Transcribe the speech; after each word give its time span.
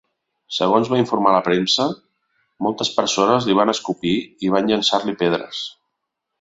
Segons 0.59 0.87
va 0.93 0.97
informar 1.01 1.33
la 1.35 1.41
premsa, 1.47 1.85
moltes 2.69 2.91
persones 2.97 3.47
li 3.51 3.59
van 3.61 3.75
escopir 3.77 4.17
i 4.49 4.53
van 4.57 4.73
llançar-li 4.75 5.19
pedres. 5.25 5.65